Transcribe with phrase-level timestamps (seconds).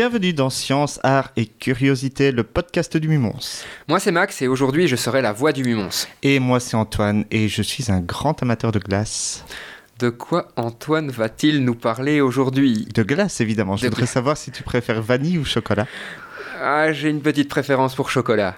[0.00, 3.36] Bienvenue dans Science, Art et Curiosité, le podcast du Mumons.
[3.86, 6.06] Moi c'est Max et aujourd'hui je serai la voix du Mumons.
[6.22, 9.44] Et moi c'est Antoine et je suis un grand amateur de glace.
[9.98, 12.88] De quoi Antoine va-t-il nous parler aujourd'hui?
[12.94, 13.76] De glace évidemment.
[13.76, 15.86] Je voudrais savoir si tu préfères vanille ou chocolat.
[16.62, 18.56] Ah, j'ai une petite préférence pour chocolat.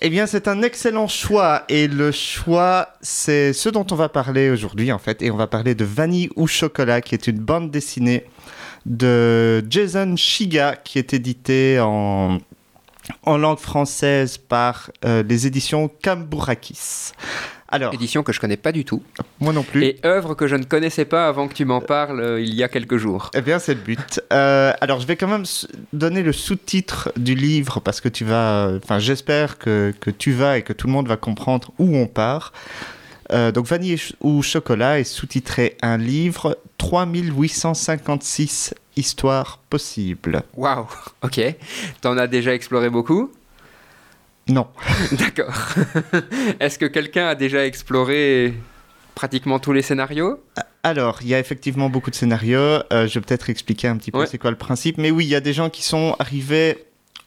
[0.00, 1.64] Eh bien, c'est un excellent choix.
[1.68, 5.22] Et le choix, c'est ce dont on va parler aujourd'hui, en fait.
[5.22, 8.26] Et on va parler de Vanille ou Chocolat, qui est une bande dessinée
[8.86, 12.38] de Jason Shiga, qui est édité en,
[13.24, 17.12] en langue française par euh, les éditions Kamburakis.
[17.68, 19.02] Alors, édition que je connais pas du tout.
[19.40, 19.82] Moi non plus.
[19.82, 22.62] Et œuvre que je ne connaissais pas avant que tu m'en parles euh, il y
[22.62, 23.30] a quelques jours.
[23.34, 24.20] Eh bien, c'est le but.
[24.30, 25.46] Euh, alors, je vais quand même
[25.94, 28.72] donner le sous-titre du livre parce que tu vas.
[28.76, 32.06] Enfin, j'espère que, que, tu vas et que tout le monde va comprendre où on
[32.06, 32.52] part.
[33.32, 40.42] Euh, donc, Vanille ou Chocolat est sous-titré un livre 3856 histoires possibles.
[40.54, 40.86] Waouh,
[41.22, 41.40] ok.
[42.00, 43.32] T'en as déjà exploré beaucoup?
[44.48, 44.66] Non.
[45.12, 45.54] D'accord.
[46.60, 48.54] Est-ce que quelqu'un a déjà exploré
[49.14, 50.42] pratiquement tous les scénarios?
[50.82, 52.58] Alors, il y a effectivement beaucoup de scénarios.
[52.92, 54.98] Euh, je vais peut-être expliquer un petit peu c'est quoi le principe.
[54.98, 56.84] Mais oui, il y a des gens qui sont arrivés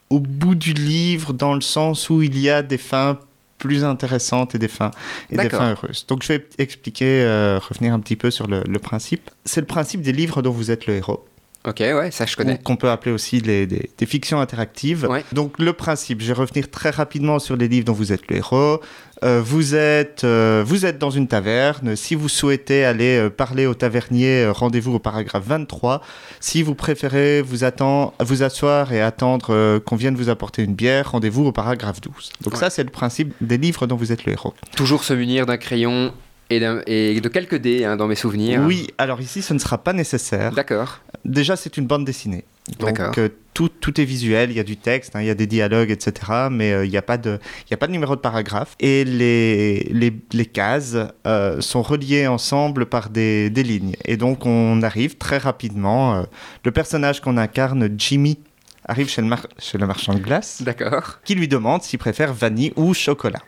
[0.10, 3.18] au bout du livre dans le sens où il y a des fins
[3.58, 4.92] plus intéressantes et des fins,
[5.30, 6.06] et des fins heureuses.
[6.08, 9.30] Donc, je vais expliquer, euh, revenir un petit peu sur le principe.
[9.46, 11.26] C'est le principe des livres dont vous êtes le héros.
[11.66, 12.60] Ok, ouais, ça je connais.
[12.60, 13.68] Qu'on peut appeler aussi des,
[14.06, 15.08] fictions interactives.
[15.34, 18.38] Donc le principe, je vais revenir très rapidement sur les livres dont vous êtes le
[18.38, 18.82] héros.
[19.24, 21.96] Euh, vous, êtes, euh, vous êtes dans une taverne.
[21.96, 26.02] Si vous souhaitez aller euh, parler au tavernier, rendez-vous au paragraphe 23.
[26.40, 31.12] Si vous préférez vous, attendre, vous asseoir et attendre qu'on vienne vous apporter une bière,
[31.12, 32.34] rendez-vous au paragraphe 12.
[32.42, 34.54] Donc ça, c'est le principe des livres dont vous êtes le héros.
[34.76, 36.14] Toujours se munir d'un crayon
[36.50, 38.62] et, et, de quelques dés hein, dans mes souvenirs.
[38.66, 40.52] Oui, alors ici ce ne sera pas nécessaire.
[40.52, 41.00] D'accord.
[41.26, 42.46] Déjà, c'est une bande dessinée.
[42.80, 45.36] Donc euh, tout, tout, est visuel, il y a du texte, hein, il y a
[45.36, 46.48] des dialogues, etc.
[46.50, 48.76] Mais euh, il n'y a, pas de, a pas de numéro de paragraphe.
[48.80, 50.98] Et les, les, les cases
[51.28, 53.96] euh, sont reliées ensemble par des, des, lignes.
[54.06, 56.26] Et donc on arrive très rapidement.
[56.64, 58.40] le personnage qu'on incarne, Jimmy,
[58.88, 60.62] arrive chez le, chez le marchand de glace.
[60.64, 61.20] D'accord.
[61.24, 63.42] Qui lui demande s'il préfère vanille ou chocolat.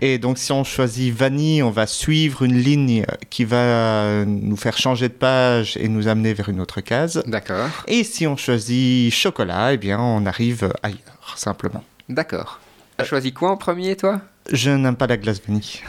[0.00, 4.76] Et donc, si on choisit vanille, on va suivre une ligne qui va nous faire
[4.78, 7.22] changer de page et nous amener vers une autre case.
[7.26, 7.68] D'accord.
[7.86, 11.84] Et si on choisit chocolat, eh bien, on arrive ailleurs, simplement.
[12.08, 12.58] D'accord.
[12.96, 14.20] Tu as choisi quoi en premier, toi?
[14.50, 15.80] Je n'aime pas la glace vanille.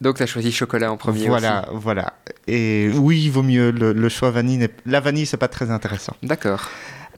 [0.00, 1.80] Donc, tu as choisi chocolat en premier Voilà, aussi.
[1.82, 2.14] voilà.
[2.46, 3.70] Et oui, il vaut mieux.
[3.70, 4.66] Le, le choix vanille.
[4.86, 6.14] La vanille, c'est pas très intéressant.
[6.22, 6.68] D'accord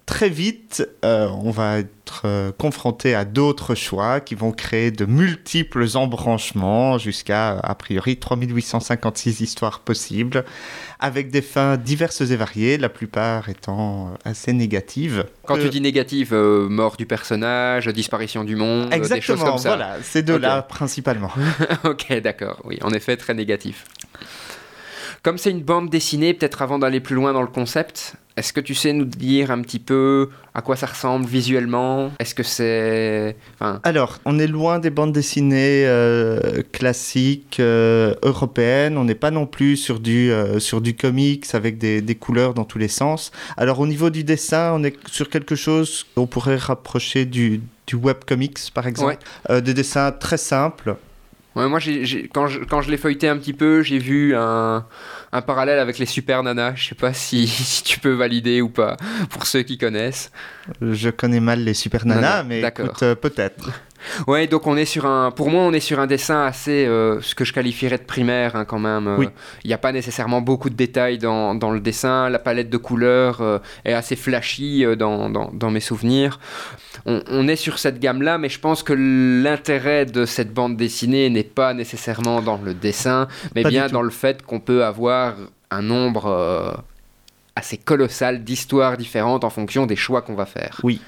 [0.07, 5.05] très vite, euh, on va être euh, confronté à d'autres choix qui vont créer de
[5.05, 10.45] multiples embranchements jusqu'à, a priori, 3856 histoires possibles,
[11.01, 15.25] avec des fins diverses et variées, la plupart étant euh, assez négatives.
[15.47, 19.77] Quand tu dis négative, mort du personnage, disparition du monde, Exactement, des choses comme ça.
[19.77, 21.31] voilà, ces deux-là principalement.
[21.85, 23.85] ok, d'accord, oui, en effet, très négatif.
[25.23, 28.59] Comme c'est une bande dessinée, peut-être avant d'aller plus loin dans le concept, est-ce que
[28.59, 32.11] tu sais nous dire un petit peu à quoi ça ressemble visuellement?
[32.19, 33.37] Est-ce que c'est...
[33.85, 38.99] Alors, on est loin des bandes dessinées euh, classiques euh, européennes.
[38.99, 42.53] On n'est pas non plus sur du, euh, sur du comics avec des, des, couleurs
[42.53, 43.31] dans tous les sens.
[43.57, 47.95] Alors, au niveau du dessin, on est sur quelque chose qu'on pourrait rapprocher du, du
[47.95, 49.19] webcomics, par exemple.
[49.49, 50.97] des dessins très simples.
[51.55, 51.81] Ouais, moi,
[52.33, 54.87] quand je, quand je l'ai feuilleté un petit peu, j'ai vu un,
[55.33, 56.75] un, parallèle avec les super nanas.
[56.77, 58.97] Je sais pas si, si, tu peux valider ou pas,
[59.31, 60.31] pour ceux qui connaissent.
[60.81, 63.71] Je connais mal les super nanas, mais écoute, euh, peut-être.
[64.27, 65.31] Ouais, donc on est sur un.
[65.31, 66.87] Pour moi, on est sur un dessin assez.
[66.87, 69.07] Euh, ce que je qualifierais de primaire, hein, quand même.
[69.09, 69.27] Euh,
[69.65, 72.29] il n'y a pas nécessairement beaucoup de détails dans, dans le dessin.
[72.29, 76.39] La palette de couleurs euh, est assez flashy dans, dans, dans, mes souvenirs.
[77.07, 81.31] On, on, est sur cette gamme-là, mais je pense que l'intérêt de cette bande dessinée
[81.31, 85.35] n'est pas nécessairement dans le dessin, mais bien dans le fait qu'on peut avoir
[85.71, 86.85] un nombre
[87.55, 90.81] assez colossal d'histoires différentes en fonction des choix qu'on va faire.
[90.83, 91.01] Oui,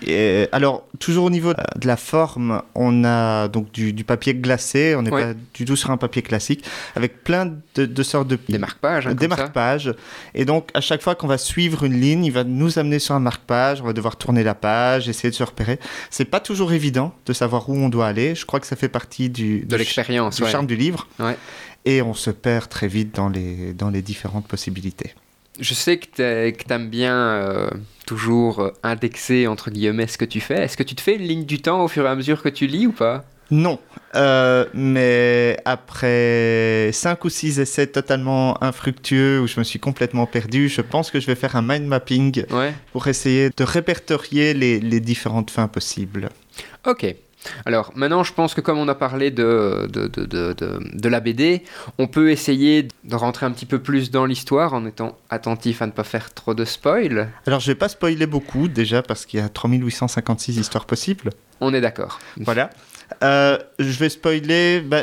[0.52, 5.10] alors toujours au niveau de la forme, on a donc du, papier glacé, on n'est
[5.10, 6.64] pas du tout sur un papier classique,
[6.96, 8.38] avec plein de, sortes de...
[8.48, 9.06] Des marque-pages.
[9.06, 9.94] Hein, des marque-pages.
[10.34, 13.14] Et donc à chaque fois qu'on va suivre une ligne, il va nous amener sur
[13.14, 15.78] un marque-page, on va devoir tourner la page, essayer de se repérer.
[16.10, 18.88] C'est pas toujours évident de savoir où on doit aller, je crois que ça fait
[18.88, 19.60] partie du...
[19.60, 21.08] De l'expérience, Du charme du livre.
[21.18, 21.36] Ouais.
[21.86, 25.14] Et on se perd très vite dans les, dans les différentes possibilités
[25.60, 27.70] je sais que tu aimes bien euh,
[28.06, 30.64] toujours indexer, entre guillemets, ce que tu fais.
[30.64, 32.48] Est-ce que tu te fais une ligne du temps au fur et à mesure que
[32.48, 33.24] tu lis ou pas?
[33.50, 33.78] Non,
[34.14, 40.68] euh, mais après 5 ou 6 essais totalement infructueux où je me suis complètement perdu,
[40.68, 42.44] je pense que je vais faire un mind mapping
[42.92, 46.30] pour essayer de répertorier les, les différentes fins possibles.
[46.86, 47.14] Ok.
[47.66, 50.54] Alors maintenant, je pense que comme on a parlé de, de, de, de,
[50.92, 51.62] de la BD,
[51.98, 55.86] on peut essayer de rentrer un petit peu plus dans l'histoire en étant attentif à
[55.86, 57.28] ne pas faire trop de spoil.
[57.46, 61.30] Alors je vais pas spoiler beaucoup déjà parce qu'il y a 3856 histoires possibles.
[61.60, 62.18] On est d'accord.
[62.38, 62.70] Voilà.
[63.22, 64.80] Euh, je vais spoiler.
[64.80, 65.02] Bah,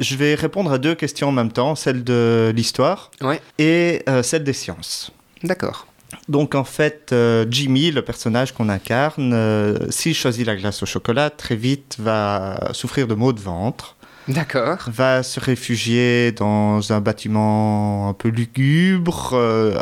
[0.00, 3.10] je vais répondre à deux questions en même temps, celle de l'histoire
[3.58, 5.10] et euh, celle des sciences.
[5.42, 5.86] D'accord.
[6.28, 11.30] Donc en fait, euh, Jimmy, le personnage qu'on incarne, s'il choisit la glace au chocolat,
[11.30, 13.96] très vite va souffrir de maux de ventre.
[14.26, 14.78] D'accord.
[14.88, 19.34] Va se réfugier dans un bâtiment un peu lugubre,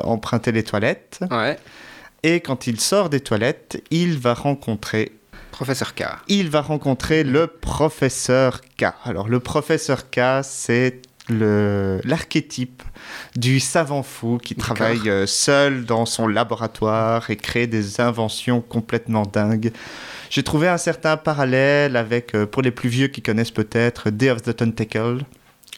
[0.05, 1.21] emprunter les toilettes.
[1.31, 1.59] Ouais.
[2.23, 5.13] Et quand il sort des toilettes, il va rencontrer
[5.57, 6.05] Professeur K.
[6.29, 8.89] Il va rencontrer le professeur K.
[9.05, 12.83] Alors le professeur K, c'est l'archétype
[13.35, 19.23] du savant fou qui travaille euh, seul dans son laboratoire et crée des inventions complètement
[19.23, 19.73] dingues.
[20.31, 24.31] J'ai trouvé un certain parallèle avec, euh, pour les plus vieux qui connaissent peut-être, Day
[24.31, 25.25] of the Tentacle.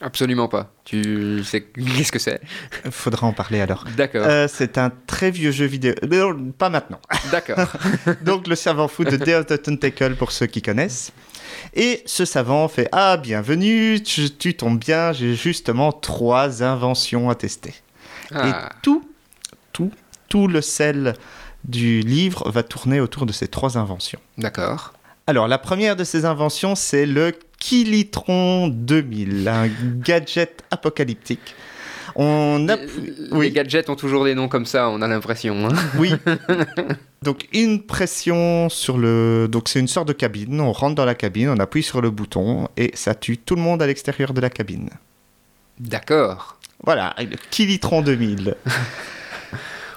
[0.01, 0.71] Absolument pas.
[0.85, 1.61] Tu sais
[1.97, 2.39] qu'est-ce que c'est?
[2.89, 3.85] Faudra en parler alors.
[3.97, 4.25] D'accord.
[4.25, 5.93] Euh, c'est un très vieux jeu vidéo.
[6.09, 7.01] Non, pas maintenant.
[7.31, 7.73] D'accord.
[8.23, 11.11] Donc le savant fou de Day of the Tentacle pour ceux qui connaissent.
[11.73, 17.73] Et ce savant fait Ah, bienvenue, tu, tombes bien, j'ai justement trois inventions à tester.
[18.33, 18.47] Ah.
[18.47, 19.03] Et tout,
[19.73, 19.91] tout,
[20.27, 21.13] tout le sel
[21.63, 24.19] du livre va tourner autour de ces trois inventions.
[24.37, 24.93] D'accord.
[25.27, 29.67] Alors, la première de ces inventions, c'est le Kilitron 2000, un
[29.99, 31.55] gadget apocalyptique.
[32.21, 32.75] On a...
[33.39, 35.69] Les gadgets ont toujours des noms comme ça, on a l'impression.
[35.69, 35.73] Hein.
[35.97, 36.11] oui.
[37.21, 39.47] Donc une pression sur le...
[39.49, 42.09] Donc c'est une sorte de cabine, on rentre dans la cabine, on appuie sur le
[42.09, 44.89] bouton et ça tue tout le monde à l'extérieur de la cabine.
[45.79, 46.57] D'accord.
[46.83, 48.55] Voilà, le Kilitron 2000.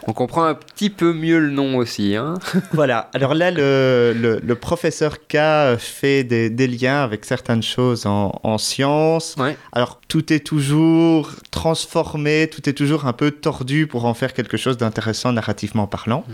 [0.06, 2.16] On comprend un petit peu mieux le nom aussi.
[2.16, 2.34] Hein
[2.72, 3.10] voilà.
[3.14, 9.37] Alors là, le, professeur K fait des, liens avec certaines choses en, sciences.
[9.72, 14.56] Alors tout est toujours transformé, tout est toujours un peu tordu pour en faire quelque
[14.56, 16.25] chose d'intéressant narrativement parlant.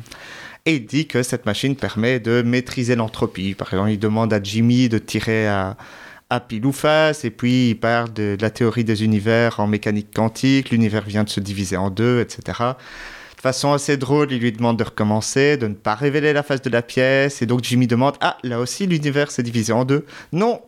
[0.66, 3.54] Et il dit que cette machine permet de maîtriser l'entropie.
[3.54, 5.76] Par exemple, il demande à Jimmy de tirer à,
[6.30, 10.08] à pile ou face, et puis il parle de la théorie des univers en mécanique
[10.14, 12.74] quantique, l'univers vient de se diviser en deux, etc
[13.38, 16.60] de façon assez drôle, il lui demande de recommencer, de ne pas révéler la face
[16.60, 17.40] de la pièce.
[17.40, 20.04] Et donc Jimmy demande Ah, là aussi l'univers s'est divisé en deux.
[20.32, 20.60] Non,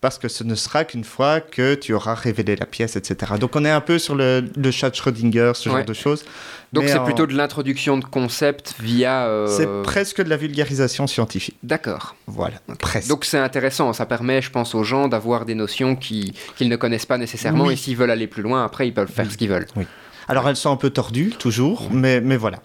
[0.00, 3.34] parce que ce ne sera qu'une fois que tu auras révélé la pièce, etc.
[3.38, 6.24] Donc on est un peu sur le, le chat Schrödinger, ce genre de choses.
[6.72, 9.26] Donc c'est plutôt de l'introduction de concepts via...
[9.26, 11.56] Euh, c'est presque de la vulgarisation scientifique.
[11.62, 12.16] D'accord.
[12.26, 13.08] Voilà, presque.
[13.08, 16.32] Donc c'est intéressant, ça permet, je pense, aux gens d'avoir des notions qu'ils
[16.62, 19.36] ne connaissent pas nécessairement, et s'ils veulent aller plus loin, après, ils peuvent faire ce
[19.36, 19.66] qu'ils veulent.
[19.76, 19.84] Oui.
[20.28, 22.60] Alors elles sont un peu tordues, toujours, mais, mais voilà.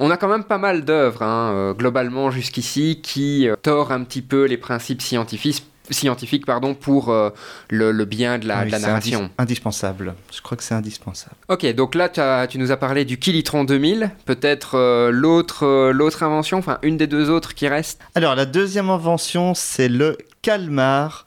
[0.00, 4.04] On a quand même pas mal d'œuvres, hein, euh, globalement jusqu'ici, qui euh, tordent un
[4.04, 7.30] petit peu les principes scientifiques, scientifique pardon, pour euh,
[7.68, 9.30] le, bien de la, narration.
[9.38, 10.14] indispensable.
[10.32, 11.36] Je crois que c'est indispensable.
[11.48, 12.08] Ok, donc là,
[12.46, 14.10] tu nous as parlé du Kilitron 2000.
[14.24, 18.46] Peut-être euh, l'autre euh, l'autre invention, enfin une des deux autres qui reste Alors, la
[18.46, 21.26] deuxième invention, c'est le calmar.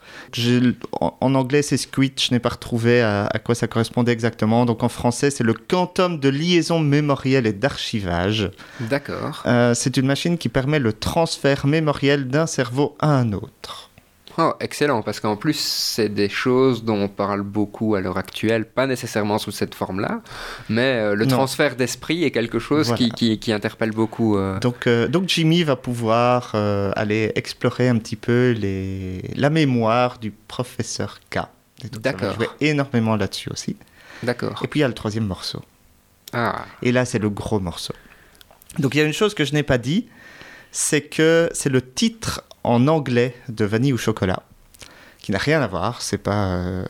[1.00, 2.14] En, en, anglais, c'est squid.
[2.20, 4.66] Je n'ai pas retrouvé à, à, quoi ça correspondait exactement.
[4.66, 8.50] Donc, en français, c'est le quantum de liaison mémorielle et d'archivage.
[8.80, 9.44] D'accord.
[9.76, 13.92] c'est une machine qui permet le transfert mémoriel d'un cerveau à un autre.
[14.38, 18.66] Oh, excellent, parce qu'en plus, c'est des choses dont on parle beaucoup à l'heure actuelle,
[18.66, 20.22] pas nécessairement sous cette forme-là,
[20.70, 24.38] mais euh, le transfert d'esprit est quelque chose qui, qui, interpelle beaucoup.
[24.38, 24.60] Euh.
[24.60, 29.22] Donc, euh, donc Jimmy va pouvoir aller explorer un petit peu les...
[29.36, 31.40] la mémoire du professeur K.
[32.00, 32.34] D'accord.
[32.34, 33.76] jouer énormément là-dessus aussi.
[34.24, 34.62] D'accord.
[34.64, 35.62] Et puis il y a le troisième morceau.
[36.32, 36.66] Ah.
[36.82, 37.94] Et là, c'est le gros morceau.
[38.80, 40.08] Donc il y a une chose que je n'ai pas dit,
[40.72, 44.44] c'est que c'est le titre en anglais de vanille ou chocolat,
[45.20, 46.86] qui n'a rien à voir, c'est pas euh,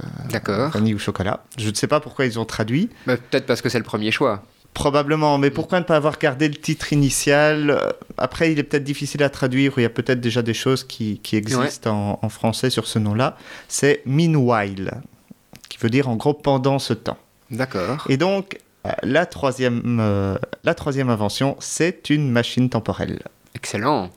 [0.73, 1.43] vanille ou chocolat.
[1.57, 2.89] Je ne sais pas pourquoi ils ont traduit.
[3.05, 4.43] Bah, peut-être parce que c'est le premier choix.
[4.73, 7.93] Probablement, mais pourquoi ne pas avoir gardé le titre initial?
[8.17, 11.21] Après, il est peut-être difficile à traduire, il y a peut-être déjà des choses qui,
[11.31, 13.37] existent en, français sur ce nom-là.
[13.67, 14.91] C'est Meanwhile,
[15.69, 17.19] qui veut dire en gros pendant ce temps.
[17.51, 18.05] D'accord.
[18.09, 23.19] Et donc, euh, la troisième, euh, la troisième invention, c'est une machine temporelle.
[23.53, 24.09] Excellent.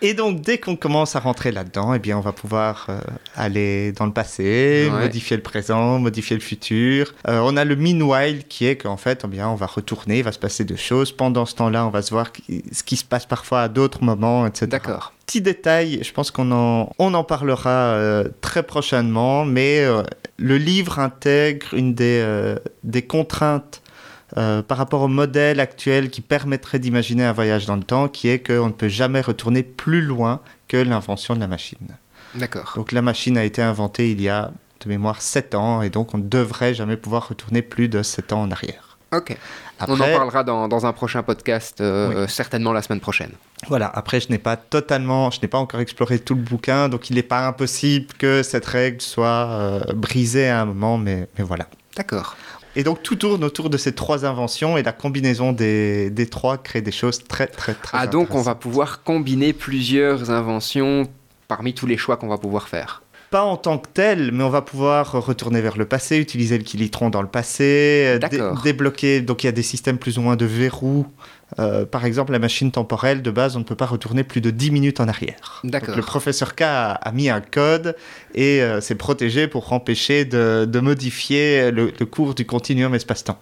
[0.00, 3.00] Et donc, dès qu'on commence à rentrer là-dedans, eh bien, on va pouvoir euh,
[3.36, 7.14] aller dans le passé, modifier le présent, modifier le futur.
[7.26, 10.24] Euh, on a le meanwhile qui est qu'en fait, eh bien, on va retourner, il
[10.24, 11.10] va se passer deux choses.
[11.10, 12.32] Pendant ce temps-là, on va se voir
[12.72, 14.66] ce qui se passe parfois à d'autres moments, etc.
[14.66, 15.12] D'accord.
[15.26, 19.84] Petit détail, je pense qu'on en, on en parlera euh, très prochainement, mais
[20.38, 22.54] le livre intègre une des,
[22.84, 23.82] des contraintes
[24.36, 28.28] euh, par rapport au modèle actuel qui permettrait d'imaginer un voyage dans le temps, qui
[28.28, 31.96] est qu'on ne peut jamais retourner plus loin que l'invention de la machine.
[32.34, 32.72] D'accord.
[32.76, 36.14] Donc la machine a été inventée il y a de mémoire 7 ans, et donc
[36.14, 38.98] on ne devrait jamais pouvoir retourner plus de 7 ans en arrière.
[39.10, 39.36] Ok.
[39.80, 43.30] on en parlera dans, un prochain podcast, euh, certainement la semaine prochaine.
[43.66, 47.08] Voilà, après je n'ai pas totalement, je n'ai pas encore exploré tout le bouquin, donc
[47.08, 51.44] il n'est pas impossible que cette règle soit euh, brisée à un moment, mais, mais
[51.44, 51.66] voilà.
[51.96, 52.36] D'accord.
[52.76, 56.58] Et donc tout tourne autour de ces trois inventions et la combinaison des, des trois
[56.58, 57.98] crée des choses très très très.
[57.98, 61.08] Ah donc on va pouvoir combiner plusieurs inventions
[61.48, 63.02] parmi tous les choix qu'on va pouvoir faire.
[63.30, 66.64] Pas en tant que tel, mais on va pouvoir retourner vers le passé, utiliser le
[66.64, 68.18] kilitron dans le passé,
[68.64, 69.20] débloquer.
[69.20, 71.06] Donc il y a des systèmes plus ou moins de verrous
[71.58, 74.50] euh, par exemple, la machine temporelle, de base, on ne peut pas retourner plus de
[74.50, 75.60] 10 minutes en arrière.
[75.64, 75.96] D'accord.
[75.96, 77.96] Le professeur K a, mis un code
[78.34, 83.38] et euh, s'est protégé pour empêcher de, modifier le, cours du continuum espace-temps.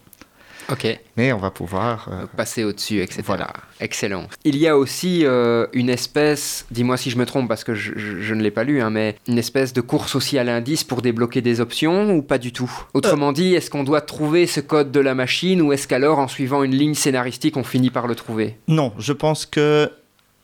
[0.70, 0.86] Ok.
[1.16, 2.08] Mais on va pouvoir...
[2.10, 3.22] Euh, passer au-dessus, etc.
[3.24, 3.52] Voilà.
[3.80, 4.26] Excellent.
[4.44, 8.34] Il y a aussi euh, une espèce, dis-moi si je me trompe parce que je,
[8.34, 11.40] ne l'ai pas lu, hein, mais une espèce de course aussi à l'indice pour débloquer
[11.40, 12.70] des options ou pas du tout?
[12.94, 16.28] Autrement dit, est-ce qu'on doit trouver ce code de la machine ou est-ce qu'alors en
[16.28, 18.56] suivant une ligne scénaristique on finit par le trouver?
[18.68, 19.90] Non, je pense que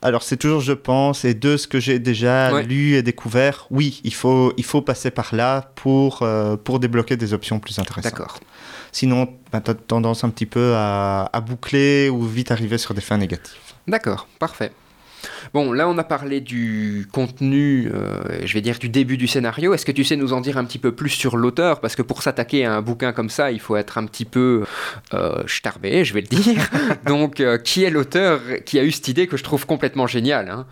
[0.03, 4.01] alors c'est toujours je pense, et de ce que j'ai déjà lu et découvert, oui,
[4.05, 8.13] il faut, il faut passer par là pour, euh, pour débloquer des options plus intéressantes.
[8.13, 8.41] D'accord.
[8.91, 12.95] Sinon, bah, tu as tendance un petit peu à, à, boucler ou vite arriver sur
[12.95, 13.57] des fins négatives.
[13.87, 14.73] D'accord, parfait.
[15.55, 19.75] Bon, là on a parlé du contenu, euh, je vais dire du début du scénario.
[19.75, 21.81] Est-ce que tu sais nous en dire un petit peu plus sur l'auteur?
[21.81, 24.65] Parce que pour s'attaquer à un bouquin comme ça, il faut être un petit peu
[25.15, 26.69] euh, starbé, je vais le dire.
[27.07, 30.49] Donc, euh, qui est l'auteur qui a eu cette idée que je trouve complètement géniale
[30.49, 30.67] hein?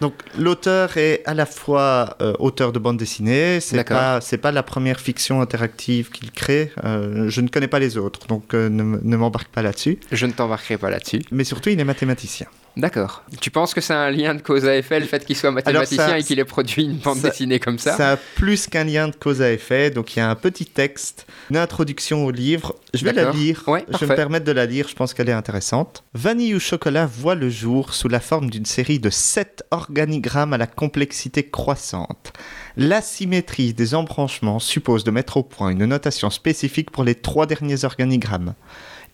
[0.00, 4.50] Donc l'auteur est à la fois euh, auteur de bande dessinée, c'est pas c'est pas
[4.50, 6.72] la première fiction interactive qu'il crée.
[6.82, 10.00] je ne connais pas les autres, donc ne, ne m'embarque pas là-dessus.
[10.10, 11.22] Je ne t'embarquerai pas là-dessus.
[11.30, 12.48] Mais surtout, il est mathématicien.
[12.76, 13.22] D'accord.
[13.40, 16.16] Tu penses que c'est un lien de cause à effet, le fait qu'il soit mathématicien
[16.16, 19.16] et qu'il ait produit une bande dessinée comme ça Ça a plus qu'un lien de
[19.16, 19.90] cause à effet.
[19.90, 22.74] Donc il y a un petit texte, une introduction au livre.
[22.94, 23.64] Je vais la lire.
[23.66, 26.04] je vais me permettre de la lire, je pense qu'elle est intéressante.
[26.14, 30.58] Vanille ou chocolat voit le jour sous la forme d'une série de sept organigrammes à
[30.58, 32.32] la complexité croissante.
[32.78, 37.84] L'asymétrie des embranchements suppose de mettre au point une notation spécifique pour les trois derniers
[37.84, 38.54] organigrammes.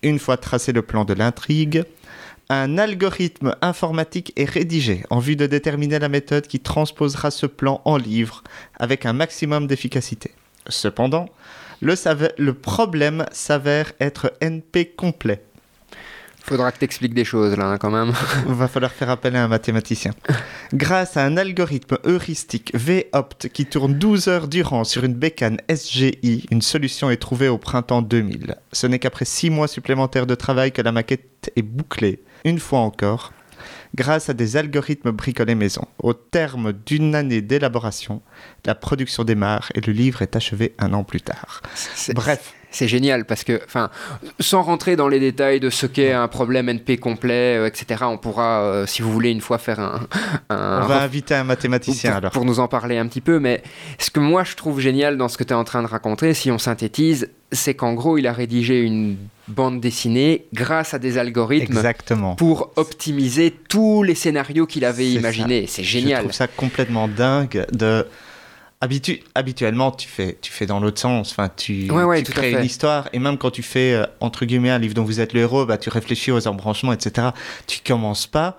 [0.03, 1.85] Une fois tracé le plan de l'intrigue,
[2.51, 7.83] un algorithme informatique est rédigé en vue de déterminer la méthode qui transposera ce plan
[7.85, 8.43] en livre
[8.79, 10.33] avec un maximum d'efficacité.
[10.69, 11.29] Cependant,
[11.81, 15.43] le, problème s'avère être NP complet.
[16.49, 18.11] Faudra que tu expliques des choses là, hein, quand même.
[18.47, 20.13] Va falloir faire appel à un mathématicien.
[20.73, 26.47] Grâce à un algorithme heuristique V-opt qui tourne 12 heures durant sur une bécane SGI,
[26.51, 28.55] une solution est trouvée au printemps 2000.
[28.73, 32.79] Ce n'est qu'après 6 mois supplémentaires de travail que la maquette est bouclée une fois
[32.79, 33.35] encore,
[33.95, 35.87] grâce à des algorithmes bricolés maison.
[35.99, 38.23] Au terme d'une année d'élaboration,
[38.65, 41.61] la production démarre et le livre est achevé un an plus tard.
[42.15, 42.55] Bref.
[42.71, 43.91] C'est génial parce que, enfin,
[44.41, 48.19] sans rentrer dans les détails de ce qu'est un problème NP complet, euh, etc., on
[48.19, 50.01] pourra, euh, si vous voulez, une fois faire un.
[50.51, 52.31] on va inviter un mathématicien pour, alors.
[52.33, 53.63] Pour nous en parler un petit peu, mais
[53.99, 56.35] ce que moi je trouve génial dans ce que tu es en train de raconter,
[56.35, 59.17] si on synthétise, c'est qu'en gros, il a rédigé une
[59.49, 62.37] bande dessinée grâce à des algorithmes Exactement.
[62.37, 65.67] pour optimiser tous les scénarios qu'il avait imaginés.
[65.67, 66.19] C'est génial.
[66.19, 68.07] Je trouve ça complètement dingue de
[68.81, 71.33] habituellement, tu fais, tu fais dans l'autre sens.
[71.33, 71.89] Enfin, tu,
[72.25, 73.09] crées une histoire.
[73.13, 75.67] Et même quand tu fais, euh, entre guillemets, un livre dont vous êtes le héros,
[75.67, 77.29] bah, tu réfléchis aux embranchements, etc.
[77.67, 78.59] Tu commences pas.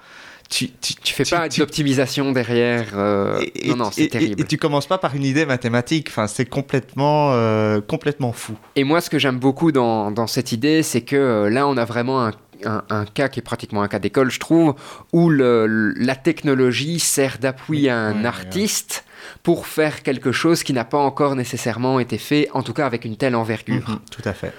[0.49, 2.87] Tu, tu, tu fais pas d'optimisation derrière.
[2.95, 4.41] Euh, non, non, c'est terrible.
[4.41, 6.07] Et, tu commences pas par une idée mathématique.
[6.09, 8.57] Enfin, c'est complètement, euh, complètement fou.
[8.75, 11.85] Et moi, ce que j'aime beaucoup dans, dans, cette idée, c'est que là, on a
[11.85, 12.31] vraiment un
[12.65, 14.75] un, cas qui est pratiquement un cas d'école, je trouve,
[15.13, 19.05] où le, la technologie sert d'appui à un artiste
[19.43, 23.05] pour faire quelque chose qui n'a pas encore nécessairement été fait, en tout cas avec
[23.05, 23.89] une telle envergure.
[23.89, 24.53] Mhm, tout à fait.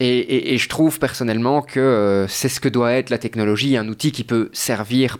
[0.00, 4.10] Et, je trouve personnellement que euh, c'est ce que doit être la technologie, un outil
[4.10, 5.18] qui peut servir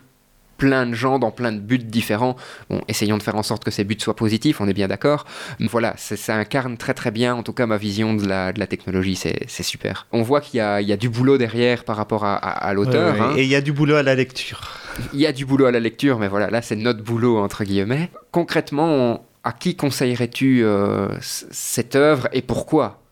[0.62, 2.37] plein de gens dans plein de buts différents.
[2.71, 5.26] Bon, essayons de faire en sorte que ces buts soient positifs, on est bien d'accord.
[5.59, 8.69] Voilà, ça incarne très très bien, en tout cas, ma vision de la, de la
[8.69, 10.07] technologie, c'est super.
[10.12, 13.21] On voit qu'il y, y a, du boulot derrière par rapport à, à, l'auteur.
[13.21, 13.35] Hein.
[13.37, 14.71] Et il y a du boulot à la lecture.
[15.12, 17.64] Il y a du boulot à la lecture, mais voilà, là c'est notre boulot entre
[17.64, 18.09] guillemets.
[18.31, 23.02] Concrètement, à qui conseillerais-tu euh, cette œuvre et pourquoi?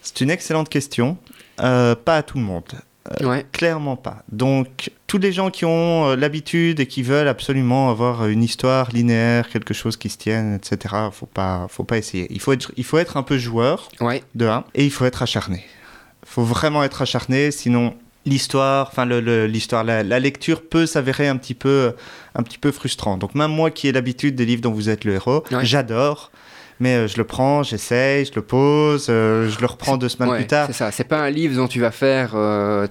[0.00, 1.18] C'est une excellente question.
[1.60, 2.72] Euh, pas à tout le monde.
[3.20, 4.22] Euh, clairement pas.
[4.32, 9.48] Donc, tous les gens qui ont l'habitude et qui veulent absolument avoir une histoire linéaire,
[9.50, 12.26] quelque chose qui se tienne, etc., faut pas, faut pas essayer.
[12.30, 13.90] Il faut être, il faut être un peu joueur,
[14.34, 15.64] de un, et il faut être acharné.
[16.22, 17.94] Il faut vraiment être acharné, sinon
[18.26, 21.94] l'histoire, enfin l'histoire, la, lecture peut s'avérer un petit peu,
[22.34, 23.16] un petit peu frustrant.
[23.16, 26.30] Donc même moi qui ai l'habitude des livres dont vous êtes le héros, j'adore.
[26.80, 30.34] Mais euh, je le prends, j'essaye, je le pose, euh, je le reprends deux semaines
[30.34, 30.66] plus tard.
[30.66, 32.86] C'est ça, c'est pas un livre dont tu vas faire euh,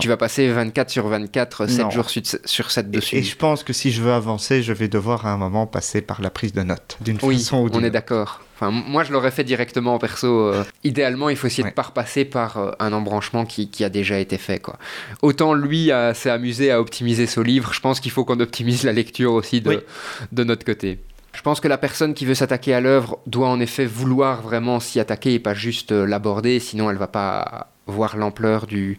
[0.00, 3.16] tu vas passer 24 sur 24, 7 jours sur 7 dessus.
[3.16, 6.00] Et, je pense que si je veux avancer, je vais devoir à un moment passer
[6.00, 8.40] par la prise de notes, d'une façon ou d'une on est d'accord.
[8.56, 10.48] Enfin, moi, je l'aurais fait directement en perso.
[10.48, 13.84] Euh, idéalement, il faut essayer de ne pas repasser par euh, un embranchement qui, qui,
[13.84, 14.58] a déjà été fait.
[14.58, 14.78] Quoi.
[15.22, 18.92] Autant lui s'est amusé à optimiser son livre, je pense qu'il faut qu'on optimise la
[18.92, 19.84] lecture aussi de,
[20.32, 20.98] de notre côté.
[21.36, 24.80] Je pense que la personne qui veut s'attaquer à l'œuvre doit en effet vouloir vraiment
[24.80, 28.96] s'y attaquer et pas juste euh, l'aborder, sinon elle va pas voir l'ampleur du,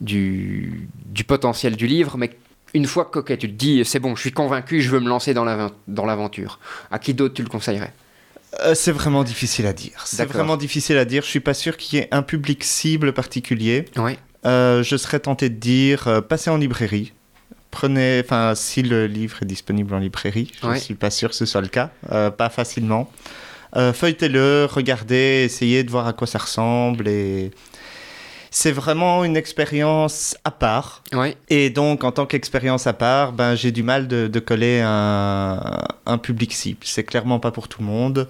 [0.00, 2.18] du, du, potentiel du livre.
[2.18, 2.30] Mais
[2.74, 5.32] une fois que tu te dis, c'est bon, je suis convaincu, je veux me lancer
[5.32, 6.58] dans l'aventure,
[6.90, 7.92] à qui d'autre tu le conseillerais?
[8.64, 10.02] Euh, c'est vraiment difficile à dire.
[10.06, 11.22] C'est vraiment difficile à dire.
[11.22, 13.84] Je suis pas sûr qu'il y ait un public cible particulier.
[13.96, 14.18] Oui.
[14.44, 17.12] Euh, je serais tenté de dire, euh, passez en librairie.
[17.76, 21.36] Prenez, enfin, si le livre est disponible en librairie, je ne suis pas sûr que
[21.36, 23.10] ce soit le cas, pas facilement.
[23.74, 27.50] Feuilletez-le, regardez, essayez de voir à quoi ça ressemble et
[28.50, 31.02] c'est vraiment une expérience à part.
[31.50, 35.60] Et donc, en tant qu'expérience à part, ben, j'ai du mal de, coller un,
[36.06, 36.78] un, public cible.
[36.84, 38.26] C'est clairement pas pour tout le monde.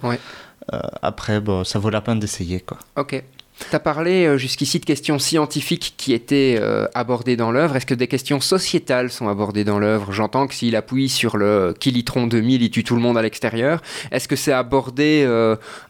[0.73, 2.59] Euh, après, bon, ça vaut la peine d'essayer.
[2.59, 2.77] Quoi.
[2.97, 3.23] Ok.
[3.59, 7.75] Tu as parlé euh, jusqu'ici de questions scientifiques qui étaient euh, abordées dans l'œuvre.
[7.75, 10.11] Est-ce que des questions sociétales sont abordées dans l'œuvre?
[10.11, 13.81] J'entends que s'il appuie sur le Kilitron 2000, il tue tout le monde à l'extérieur.
[14.11, 15.25] Est-ce que c'est abordé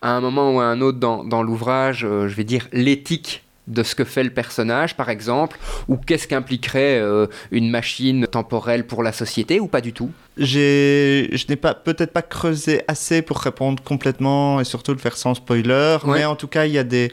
[0.01, 3.83] à un moment ou à un autre dans, dans l'ouvrage, je vais dire, l'éthique de
[3.83, 9.03] ce que fait le personnage, par exemple, ou qu'est-ce qu'impliquerait euh, une machine temporelle pour
[9.03, 10.11] la société, ou pas du tout?
[10.37, 15.35] Je n'ai pas peut-être pas creusé assez pour répondre complètement et surtout le faire sans
[15.35, 17.11] spoiler, mais en tout cas, il y a des,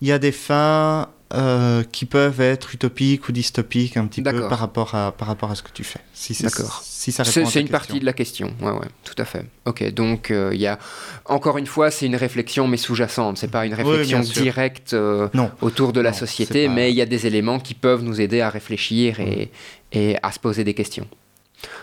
[0.00, 4.48] il y a des fins euh, qui peuvent être utopiques ou dystopiques un petit peu
[4.48, 6.00] par rapport à, par rapport à ce que tu fais.
[6.14, 6.80] Si D'accord.
[6.82, 8.54] Si ça C'est une partie de la question.
[8.62, 9.44] Ouais, ouais, tout à fait.
[9.66, 10.78] Ok, donc euh, il y a
[11.26, 13.36] encore une fois, c'est une réflexion mais sous-jacente.
[13.36, 15.28] C'est pas une réflexion directe euh,
[15.60, 18.48] autour de la société, mais il y a des éléments qui peuvent nous aider à
[18.48, 19.50] réfléchir et,
[19.92, 21.06] et à se poser des questions.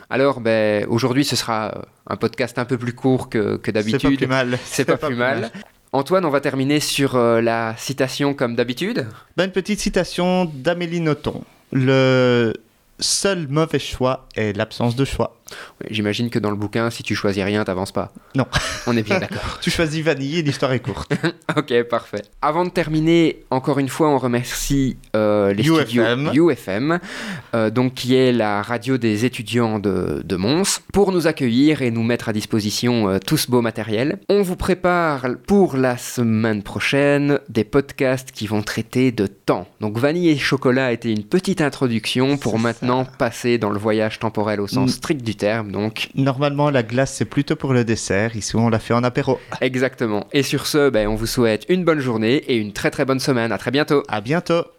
[0.09, 4.01] Alors, ben, aujourd'hui, ce sera un podcast un peu plus court que, que d'habitude.
[4.01, 4.59] C'est pas plus mal.
[4.65, 5.51] C'est pas, plus mal.
[5.95, 9.07] Antoine, on va terminer sur euh, la citation comme d'habitude.
[9.37, 11.45] Ben, une petite citation d'Amélie Nothomb.
[11.71, 12.51] Le
[12.99, 15.37] seul mauvais choix est l'absence de choix.
[15.89, 18.11] J'imagine que dans le bouquin, si tu choisis rien, t'avances pas.
[18.35, 18.45] Non.
[18.87, 19.59] On est bien d'accord.
[19.61, 21.13] tu choisis vanille et l'histoire est courte.
[21.57, 22.23] ok, parfait.
[22.41, 26.03] Avant de terminer, encore une fois, on remercie euh, les studios
[26.33, 26.99] UFM,
[27.53, 31.91] euh, donc qui est la radio des étudiants de, de, Mons, pour nous accueillir et
[31.91, 34.19] nous mettre à disposition euh, tout ce beau matériel.
[34.29, 39.67] On vous prépare pour la semaine prochaine des podcasts qui vont traiter de temps.
[39.79, 44.19] Donc vanille et chocolat a été une petite introduction pour maintenant passer dans le voyage
[44.19, 44.93] temporel au sens mm.
[44.93, 45.71] strict du terme.
[45.71, 46.09] Donc.
[46.15, 48.35] Normalement, la glace, c'est plutôt pour le dessert.
[48.35, 49.39] Ici, on l'a fait en apéro.
[49.61, 50.27] Exactement.
[50.31, 53.19] Et sur ce, ben, on vous souhaite une bonne journée et une très très bonne
[53.19, 53.51] semaine.
[53.51, 54.03] À très bientôt.
[54.07, 54.74] À bientôt.